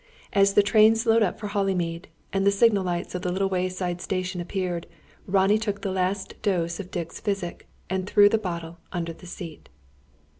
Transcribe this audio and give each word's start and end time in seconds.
As 0.33 0.55
the 0.55 0.63
train 0.63 0.95
slowed 0.95 1.21
up 1.21 1.39
for 1.39 1.45
Hollymead, 1.45 2.07
and 2.33 2.43
the 2.43 2.49
signal 2.51 2.83
lights 2.83 3.13
of 3.13 3.21
the 3.21 3.31
little 3.31 3.49
wayside 3.49 4.01
station 4.01 4.41
appeared, 4.41 4.87
Ronnie 5.27 5.59
took 5.59 5.81
the 5.83 5.91
last 5.91 6.33
dose 6.41 6.79
of 6.79 6.89
Dick's 6.89 7.19
physic, 7.19 7.67
and 7.87 8.07
threw 8.09 8.27
the 8.27 8.39
bottle 8.39 8.79
under 8.91 9.13
the 9.13 9.27
seat. 9.27 9.69